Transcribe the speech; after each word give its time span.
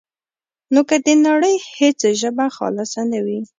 نو 0.73 0.81
که 0.89 0.95
د 1.05 1.07
نړۍ 1.27 1.55
هېڅ 1.77 1.99
ژبه 2.21 2.45
خالصه 2.55 3.01
نه 3.11 3.19
وي، 3.25 3.39